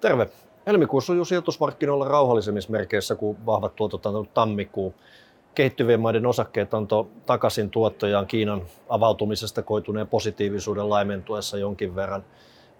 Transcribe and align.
Terve. 0.00 0.28
Helmikuussa 0.66 1.12
on 1.12 1.18
jo 1.18 1.24
sijoitusmarkkinoilla 1.24 2.08
rauhallisemmismerkeissä 2.08 3.14
kuin 3.14 3.46
vahvat 3.46 3.76
tuotot 3.76 4.06
antanut 4.06 4.34
tammikuu. 4.34 4.94
Kehittyvien 5.54 6.00
maiden 6.00 6.26
osakkeet 6.26 6.74
antoi 6.74 7.06
takaisin 7.26 7.70
tuottojaan 7.70 8.26
Kiinan 8.26 8.62
avautumisesta 8.88 9.62
koituneen 9.62 10.08
positiivisuuden 10.08 10.90
laimentuessa 10.90 11.58
jonkin 11.58 11.94
verran. 11.94 12.24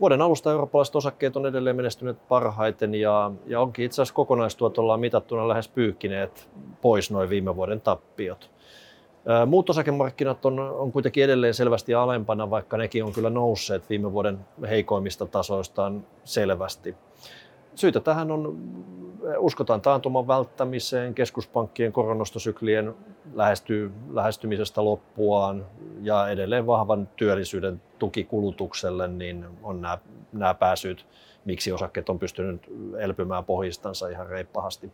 Vuoden 0.01 0.23
alusta 0.23 0.51
eurooppalaiset 0.51 0.97
osakkeet 0.97 1.37
on 1.37 1.47
edelleen 1.47 1.77
menestyneet 1.77 2.29
parhaiten 2.29 2.95
ja, 2.95 3.31
ja 3.47 3.61
onkin 3.61 3.85
itse 3.85 4.03
asiassa 4.03 4.15
kokonaistuotollaan 4.15 5.01
mitattuna 5.01 5.49
lähes 5.49 5.69
pyyhkineet 5.69 6.49
pois 6.81 7.11
noin 7.11 7.31
viime 7.31 7.57
vuoden 7.57 7.81
tappiot. 7.81 8.51
Muut 9.47 9.71
osakemarkkinat 9.71 10.47
on, 10.47 10.61
on 10.61 10.93
kuitenkin 10.93 11.25
edelleen 11.25 11.55
selvästi 11.55 11.95
alempana, 11.95 12.51
vaikka 12.51 12.77
nekin 12.77 13.05
on 13.05 13.13
kyllä 13.13 13.31
nousseet 13.31 13.91
viime 13.91 14.13
vuoden 14.13 14.39
heikoimmista 14.69 15.27
tasoistaan 15.27 16.07
selvästi. 16.25 16.97
Syitä 17.75 18.01
tähän 18.01 18.31
on, 18.31 18.59
uskotaan 19.39 19.81
taantuman 19.81 20.27
välttämiseen, 20.27 21.15
keskuspankkien 21.15 21.93
koronostosyklien 21.93 22.95
lähestyy, 23.35 23.93
lähestymisestä 24.13 24.85
loppuaan 24.85 25.67
ja 26.03 26.29
edelleen 26.29 26.67
vahvan 26.67 27.09
työllisyyden 27.17 27.83
tuki 27.99 28.25
kulutukselle, 28.25 29.09
niin 29.09 29.45
on 29.63 29.81
nämä, 29.81 29.99
nämä 30.33 30.55
pääsyyt, 30.55 31.07
miksi 31.45 31.73
osakkeet 31.73 32.09
on 32.09 32.19
pystynyt 32.19 32.63
elpymään 32.99 33.45
pohjistansa 33.45 34.09
ihan 34.09 34.27
reippahasti. 34.27 34.93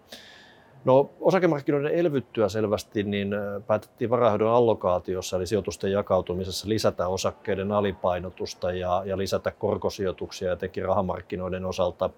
No, 0.84 1.11
osakemarkkinoiden 1.20 1.95
elvyttyä 1.95 2.48
selvästi, 2.48 3.02
niin 3.02 3.34
päätettiin 3.66 4.11
varainhoidon 4.11 4.51
allokaatiossa, 4.51 5.37
eli 5.37 5.47
sijoitusten 5.47 5.93
jakautumisessa 5.93 6.69
lisätä 6.69 7.09
osakkeiden 7.09 7.73
alipainotusta 7.73 8.73
ja, 8.73 9.02
ja 9.07 9.19
lisätä 9.19 9.51
korkosijoituksia 9.51 10.52
etenkin 10.52 10.84
rahamarkkinoiden 10.84 11.65
osalta, 11.65 12.10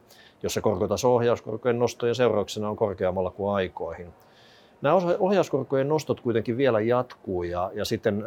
jossa 0.43 0.61
korkotaso 0.61 1.15
ohjauskorkojen 1.15 1.79
nostojen 1.79 2.15
seurauksena 2.15 2.69
on 2.69 2.77
korkeammalla 2.77 3.31
kuin 3.31 3.55
aikoihin. 3.55 4.13
Nämä 4.83 4.95
ohjauskorkojen 5.19 5.89
nostot 5.89 6.21
kuitenkin 6.21 6.57
vielä 6.57 6.81
jatkuu 6.81 7.43
ja, 7.43 7.71
ja 7.75 7.85
sitten 7.85 8.25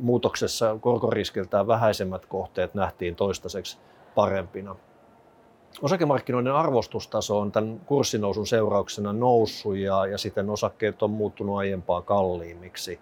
muutoksessa 0.00 0.76
korkoriskiltään 0.80 1.66
vähäisemmät 1.66 2.26
kohteet 2.26 2.74
nähtiin 2.74 3.16
toistaiseksi 3.16 3.78
parempina. 4.14 4.76
Osakemarkkinoiden 5.82 6.52
arvostustaso 6.52 7.38
on 7.38 7.52
tämän 7.52 7.80
kurssinousun 7.86 8.46
seurauksena 8.46 9.12
noussut 9.12 9.76
ja, 9.76 10.06
ja 10.06 10.18
siten 10.18 10.50
osakkeet 10.50 11.02
on 11.02 11.10
muuttunut 11.10 11.58
aiempaa 11.58 12.02
kalliimmiksi. 12.02 13.00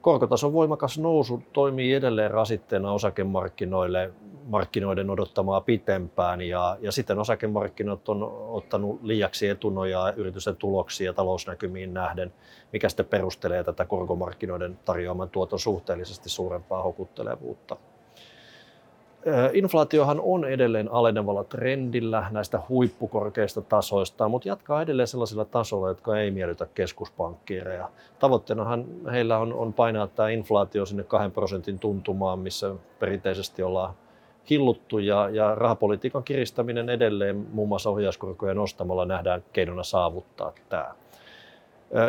Korkotason 0.00 0.52
voimakas 0.52 0.98
nousu 0.98 1.42
toimii 1.52 1.94
edelleen 1.94 2.30
rasitteena 2.30 2.92
osakemarkkinoille 2.92 4.10
markkinoiden 4.48 5.10
odottamaa 5.10 5.60
pitempään 5.60 6.40
ja, 6.40 6.76
ja 6.80 6.92
siten 6.92 7.18
osakemarkkinat 7.18 8.08
on 8.08 8.22
ottanut 8.48 9.02
liiaksi 9.02 9.48
etunojaa 9.48 10.12
yritysten 10.12 10.56
tuloksiin 10.56 11.06
ja 11.06 11.12
talousnäkymiin 11.12 11.94
nähden, 11.94 12.32
mikä 12.72 12.88
sitten 12.88 13.06
perustelee 13.06 13.64
tätä 13.64 13.84
korkomarkkinoiden 13.84 14.78
tarjoaman 14.84 15.30
tuoton 15.30 15.58
suhteellisesti 15.58 16.28
suurempaa 16.28 16.82
hokuttelevuutta. 16.82 17.76
Inflaatiohan 19.52 20.20
on 20.22 20.44
edelleen 20.44 20.92
alenevalla 20.92 21.44
trendillä 21.44 22.26
näistä 22.30 22.60
huippukorkeista 22.68 23.62
tasoista, 23.62 24.28
mutta 24.28 24.48
jatkaa 24.48 24.82
edelleen 24.82 25.08
sellaisilla 25.08 25.44
tasoilla, 25.44 25.88
jotka 25.88 26.18
ei 26.18 26.30
miellytä 26.30 26.66
keskuspankkiireja. 26.74 27.88
Tavoitteenahan 28.18 28.84
heillä 29.12 29.38
on, 29.38 29.52
on 29.52 29.72
painaa 29.72 30.06
tämä 30.06 30.28
inflaatio 30.28 30.86
sinne 30.86 31.02
2 31.02 31.30
prosentin 31.30 31.78
tuntumaan, 31.78 32.38
missä 32.38 32.74
perinteisesti 32.98 33.62
ollaan 33.62 33.94
hilluttu 34.50 34.98
ja, 34.98 35.28
ja 35.28 35.54
rahapolitiikan 35.54 36.24
kiristäminen 36.24 36.88
edelleen 36.90 37.46
muun 37.52 37.68
muassa 37.68 37.90
ohjauskorkoja 37.90 38.54
nostamalla 38.54 39.04
nähdään 39.04 39.44
keinona 39.52 39.82
saavuttaa 39.82 40.52
tämä. 40.68 40.94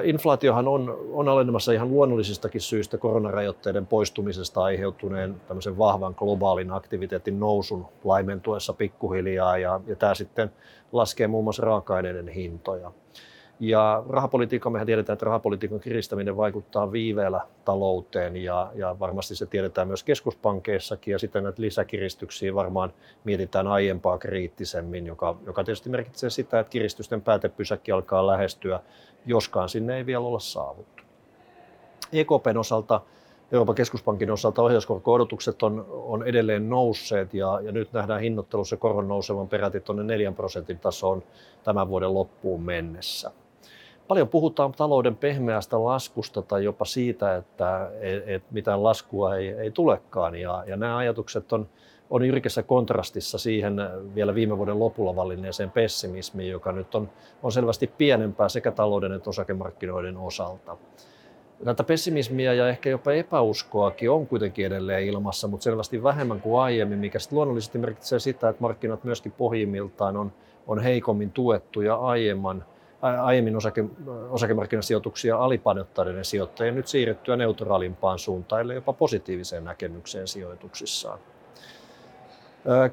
Inflaatiohan 0.03 0.67
on, 0.67 0.97
on 1.11 1.27
alenemassa 1.29 1.71
ihan 1.71 1.89
luonnollisista 1.89 2.49
syistä 2.57 2.97
koronarajoitteiden 2.97 3.87
poistumisesta 3.87 4.63
aiheutuneen 4.63 5.41
tämmöisen 5.47 5.77
vahvan 5.77 6.15
globaalin 6.17 6.71
aktiviteetin 6.71 7.39
nousun 7.39 7.85
laimentuessa 8.03 8.73
pikkuhiljaa 8.73 9.57
ja, 9.57 9.79
ja 9.87 9.95
tämä 9.95 10.15
sitten 10.15 10.51
laskee 10.91 11.27
muun 11.27 11.43
muassa 11.43 11.65
raaka-aineiden 11.65 12.27
hintoja. 12.27 12.91
Ja 13.59 14.03
rahapolitiikka, 14.09 14.69
mehän 14.69 14.85
tiedetään, 14.85 15.13
että 15.13 15.25
rahapolitiikan 15.25 15.79
kiristäminen 15.79 16.37
vaikuttaa 16.37 16.91
viiveellä 16.91 17.41
talouteen 17.65 18.37
ja, 18.37 18.71
ja 18.75 18.95
varmasti 18.99 19.35
se 19.35 19.45
tiedetään 19.45 19.87
myös 19.87 20.03
keskuspankeissakin 20.03 21.11
ja 21.11 21.19
sitten 21.19 21.43
näitä 21.43 21.61
lisäkiristyksiä 21.61 22.55
varmaan 22.55 22.93
mietitään 23.23 23.67
aiempaa 23.67 24.17
kriittisemmin, 24.17 25.05
joka, 25.05 25.35
joka 25.45 25.63
tietysti 25.63 25.89
merkitsee 25.89 26.29
sitä, 26.29 26.59
että 26.59 26.71
kiristysten 26.71 27.21
päätepysäkki 27.21 27.91
alkaa 27.91 28.27
lähestyä, 28.27 28.79
joskaan 29.25 29.69
sinne 29.69 29.97
ei 29.97 30.05
vielä 30.05 30.25
olla 30.25 30.39
saavuttu. 30.39 31.03
EKPn 32.13 32.57
osalta 32.57 33.01
Euroopan 33.51 33.75
keskuspankin 33.75 34.31
osalta 34.31 34.61
ohjauskorko-odotukset 34.61 35.63
on, 35.63 35.85
on 35.89 36.27
edelleen 36.27 36.69
nousseet 36.69 37.33
ja, 37.33 37.59
ja 37.63 37.71
nyt 37.71 37.93
nähdään 37.93 38.21
hinnoittelussa 38.21 38.77
koron 38.77 39.07
nousevan 39.07 39.47
peräti 39.47 39.79
tuonne 39.79 40.03
4 40.03 40.31
prosentin 40.31 40.79
tasoon 40.79 41.23
tämän 41.63 41.87
vuoden 41.87 42.13
loppuun 42.13 42.61
mennessä. 42.61 43.31
Paljon 44.09 44.27
puhutaan 44.27 44.71
talouden 44.71 45.15
pehmeästä 45.15 45.83
laskusta 45.83 46.41
tai 46.41 46.63
jopa 46.63 46.85
siitä, 46.85 47.35
että 47.35 47.91
et, 48.01 48.23
et 48.27 48.43
mitään 48.51 48.83
laskua 48.83 49.35
ei, 49.35 49.49
ei 49.49 49.71
tulekaan. 49.71 50.35
Ja, 50.35 50.63
ja 50.67 50.77
nämä 50.77 50.97
ajatukset 50.97 51.53
on, 51.53 51.69
on 52.09 52.25
jyrkässä 52.25 52.63
kontrastissa 52.63 53.37
siihen 53.37 53.75
vielä 54.15 54.35
viime 54.35 54.57
vuoden 54.57 54.79
lopulla 54.79 55.15
vallinneeseen 55.15 55.71
pessimismiin, 55.71 56.51
joka 56.51 56.71
nyt 56.71 56.95
on, 56.95 57.09
on 57.43 57.51
selvästi 57.51 57.87
pienempää 57.97 58.49
sekä 58.49 58.71
talouden 58.71 59.11
että 59.11 59.29
osakemarkkinoiden 59.29 60.17
osalta. 60.17 60.77
Tätä 61.63 61.83
pessimismiä 61.83 62.53
ja 62.53 62.69
ehkä 62.69 62.89
jopa 62.89 63.11
epäuskoakin 63.11 64.11
on 64.11 64.27
kuitenkin 64.27 64.65
edelleen 64.65 65.03
ilmassa, 65.03 65.47
mutta 65.47 65.63
selvästi 65.63 66.03
vähemmän 66.03 66.41
kuin 66.41 66.61
aiemmin, 66.61 66.99
mikä 66.99 67.19
luonnollisesti 67.31 67.77
merkitsee 67.77 68.19
sitä, 68.19 68.49
että 68.49 68.61
markkinat 68.61 69.03
myöskin 69.03 69.31
pohjimmiltaan 69.31 70.17
on, 70.17 70.31
on 70.67 70.79
heikommin 70.79 71.31
tuettuja 71.31 71.95
aiemman 71.95 72.65
aiemmin 73.01 73.55
osake, 73.55 73.85
osakemarkkinasijoituksia 74.29 75.37
alipainottaneiden 75.37 76.25
sijoittajien 76.25 76.75
nyt 76.75 76.87
siirrettyä 76.87 77.35
neutraalimpaan 77.35 78.19
suuntaan, 78.19 78.61
eli 78.61 78.75
jopa 78.75 78.93
positiiviseen 78.93 79.63
näkemykseen 79.63 80.27
sijoituksissaan. 80.27 81.19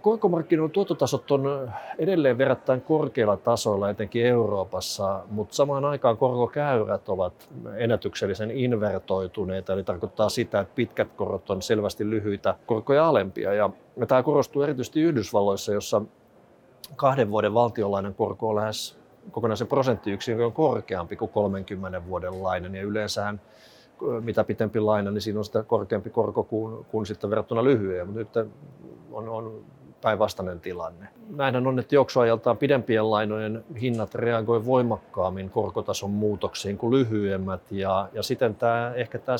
Korkomarkkinoiden 0.00 0.72
tuottotasot 0.72 1.30
on 1.30 1.70
edelleen 1.98 2.38
verrattain 2.38 2.80
korkeilla 2.80 3.36
tasoilla, 3.36 3.90
etenkin 3.90 4.26
Euroopassa, 4.26 5.22
mutta 5.30 5.54
samaan 5.54 5.84
aikaan 5.84 6.16
korkokäyrät 6.16 7.08
ovat 7.08 7.48
ennätyksellisen 7.76 8.50
invertoituneita, 8.50 9.72
eli 9.72 9.84
tarkoittaa 9.84 10.28
sitä, 10.28 10.60
että 10.60 10.74
pitkät 10.74 11.08
korot 11.16 11.50
on 11.50 11.62
selvästi 11.62 12.10
lyhyitä 12.10 12.54
korkoja 12.66 13.08
alempia. 13.08 13.54
Ja 13.54 13.70
tämä 14.08 14.22
korostuu 14.22 14.62
erityisesti 14.62 15.00
Yhdysvalloissa, 15.00 15.72
jossa 15.72 16.02
kahden 16.96 17.30
vuoden 17.30 17.54
valtionlainan 17.54 18.14
korko 18.14 18.48
on 18.48 18.56
lähes 18.56 18.98
kokonaisen 19.30 19.66
prosenttiyksikön 19.66 20.52
korkeampi 20.52 21.16
kuin 21.16 21.30
30 21.30 22.06
vuoden 22.06 22.42
lainen. 22.42 22.74
Ja 22.74 22.82
yleensähän 22.82 23.40
mitä 24.20 24.44
pitempi 24.44 24.80
laina, 24.80 25.10
niin 25.10 25.20
siinä 25.22 25.38
on 25.38 25.44
sitä 25.44 25.62
korkeampi 25.62 26.10
korko 26.10 26.44
kuin, 26.44 26.84
kuin 26.84 27.06
sitten 27.06 27.30
verrattuna 27.30 27.64
lyhyen. 27.64 28.06
Mutta 28.06 28.18
nyt 28.18 28.50
on, 29.12 29.28
on 29.28 29.64
päinvastainen 30.06 30.60
tilanne. 30.60 31.08
Näinhän 31.36 31.66
on, 31.66 31.78
että 31.78 31.94
juoksuajaltaan 31.94 32.56
pidempien 32.56 33.10
lainojen 33.10 33.64
hinnat 33.80 34.14
reagoi 34.14 34.64
voimakkaammin 34.64 35.50
korkotason 35.50 36.10
muutoksiin 36.10 36.78
kuin 36.78 36.94
lyhyemmät 36.94 37.60
ja, 37.70 38.08
ja 38.12 38.22
siten 38.22 38.54
tämä, 38.54 38.92
ehkä 38.94 39.18
tämä, 39.18 39.36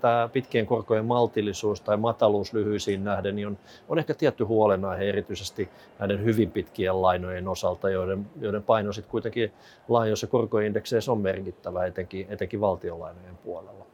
tämä 0.00 0.28
pitkien 0.32 0.66
korkojen 0.66 1.04
maltillisuus 1.04 1.80
tai 1.80 1.96
mataluus 1.96 2.52
lyhyisiin 2.52 3.04
nähden 3.04 3.36
niin 3.36 3.46
on, 3.46 3.58
on 3.88 3.98
ehkä 3.98 4.14
tietty 4.14 4.44
huolenaihe 4.44 5.08
erityisesti 5.08 5.68
näiden 5.98 6.24
hyvin 6.24 6.50
pitkien 6.50 7.02
lainojen 7.02 7.48
osalta, 7.48 7.90
joiden, 7.90 8.26
joiden 8.40 8.62
paino 8.62 8.92
sitten 8.92 9.10
kuitenkin 9.10 9.52
laajoissa 9.88 10.26
korkoindekseissä 10.26 11.12
on 11.12 11.20
merkittävä 11.20 11.86
etenkin, 11.86 12.26
etenkin 12.30 12.60
valtionlainojen 12.60 13.36
puolella. 13.44 13.91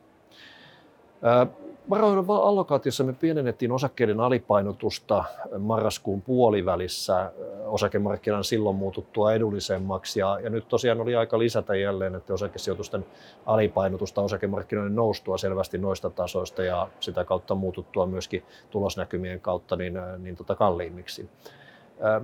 Varojen 1.90 2.24
allokaatiossa 2.28 3.04
me 3.04 3.12
pienennettiin 3.12 3.72
osakkeiden 3.72 4.20
alipainotusta 4.20 5.24
marraskuun 5.58 6.22
puolivälissä 6.22 7.32
osakemarkkinan 7.66 8.44
silloin 8.44 8.76
muututtua 8.76 9.32
edullisemmaksi 9.32 10.20
ja, 10.20 10.40
ja 10.42 10.50
nyt 10.50 10.68
tosiaan 10.68 11.00
oli 11.00 11.16
aika 11.16 11.38
lisätä 11.38 11.76
jälleen, 11.76 12.14
että 12.14 12.34
osakesijoitusten 12.34 13.06
alipainotusta 13.46 14.22
osakemarkkinoiden 14.22 14.94
noustua 14.94 15.38
selvästi 15.38 15.78
noista 15.78 16.10
tasoista 16.10 16.62
ja 16.62 16.88
sitä 17.00 17.24
kautta 17.24 17.54
muututtua 17.54 18.06
myöskin 18.06 18.42
tulosnäkymien 18.70 19.40
kautta 19.40 19.76
niin, 19.76 19.94
niin 20.18 20.36
tota 20.36 20.54
kalliimmiksi. 20.54 21.28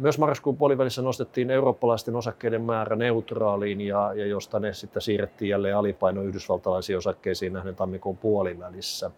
Myös 0.00 0.18
marraskuun 0.18 0.56
puolivälissä 0.56 1.02
nostettiin 1.02 1.50
eurooppalaisten 1.50 2.16
osakkeiden 2.16 2.62
määrä 2.62 2.96
neutraaliin 2.96 3.80
ja, 3.80 4.12
ja 4.14 4.26
josta 4.26 4.60
ne 4.60 4.72
sitten 4.72 5.02
siirrettiin 5.02 5.48
jälleen 5.48 5.76
alipaino 5.76 6.22
yhdysvaltalaisiin 6.22 6.98
osakkeisiin 6.98 7.52
nähden 7.52 7.76
tammikuun 7.76 8.16
puolivälissä. 8.16 9.10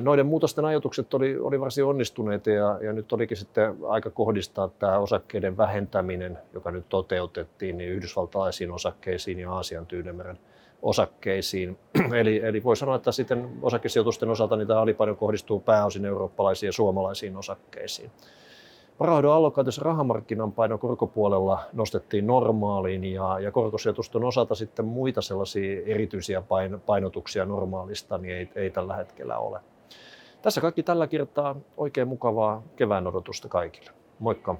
Noiden 0.00 0.26
muutosten 0.26 0.64
ajatukset 0.64 1.14
oli, 1.14 1.38
oli 1.38 1.60
varsin 1.60 1.84
onnistuneita 1.84 2.50
ja, 2.50 2.78
ja 2.82 2.92
nyt 2.92 3.12
olikin 3.12 3.36
sitten 3.36 3.76
aika 3.88 4.10
kohdistaa 4.10 4.68
tämä 4.68 4.98
osakkeiden 4.98 5.56
vähentäminen, 5.56 6.38
joka 6.52 6.70
nyt 6.70 6.88
toteutettiin, 6.88 7.78
niin 7.78 7.90
yhdysvaltalaisiin 7.90 8.70
osakkeisiin 8.70 9.38
ja 9.38 9.52
Aasian 9.52 9.86
Tyynemeren 9.86 10.38
osakkeisiin. 10.82 11.78
eli, 12.20 12.40
eli 12.44 12.64
voi 12.64 12.76
sanoa, 12.76 12.96
että 12.96 13.12
sitten 13.12 13.48
osakesijoitusten 13.62 14.30
osalta 14.30 14.66
tämä 14.66 14.80
alipaino 14.80 15.14
kohdistuu 15.14 15.60
pääosin 15.60 16.04
eurooppalaisiin 16.04 16.68
ja 16.68 16.72
suomalaisiin 16.72 17.36
osakkeisiin. 17.36 18.10
Allokaatiossa 19.00 19.82
rahamarkkinan 19.84 20.52
paino 20.52 20.78
korkopuolella 20.78 21.60
nostettiin 21.72 22.26
normaaliin 22.26 23.04
ja, 23.04 23.40
ja 23.40 23.50
korkosijoitusten 23.50 24.24
osalta 24.24 24.54
sitten 24.54 24.84
muita 24.84 25.22
sellaisia 25.22 25.82
erityisiä 25.86 26.42
painotuksia 26.86 27.44
normaalista 27.44 28.18
niin 28.18 28.36
ei, 28.36 28.48
ei 28.54 28.70
tällä 28.70 28.96
hetkellä 28.96 29.38
ole. 29.38 29.60
Tässä 30.42 30.60
kaikki 30.60 30.82
tällä 30.82 31.06
kertaa. 31.06 31.56
Oikein 31.76 32.08
mukavaa 32.08 32.62
kevään 32.76 33.06
odotusta 33.06 33.48
kaikille. 33.48 33.90
Moikka! 34.18 34.56